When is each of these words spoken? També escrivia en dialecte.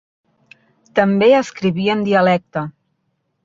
També 1.01 1.29
escrivia 1.41 1.99
en 1.99 2.05
dialecte. 2.11 2.65